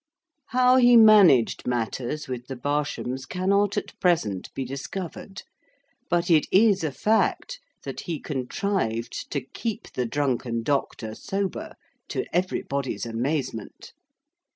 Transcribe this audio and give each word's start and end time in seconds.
How 0.47 0.77
he 0.77 0.97
managed 0.97 1.67
matters 1.67 2.27
with 2.27 2.47
the 2.47 2.55
Barshams 2.55 3.27
cannot 3.27 3.77
at 3.77 3.99
present 3.99 4.51
be 4.55 4.65
discovered; 4.65 5.43
but 6.09 6.31
it 6.31 6.47
is 6.51 6.83
a 6.83 6.91
fact 6.91 7.59
that 7.83 7.99
he 7.99 8.19
contrived 8.19 9.29
to 9.31 9.41
keep 9.41 9.91
the 9.93 10.07
drunken 10.07 10.63
doctor 10.63 11.13
sober, 11.13 11.73
to 12.07 12.25
everybody's 12.35 13.05
amazement. 13.05 13.93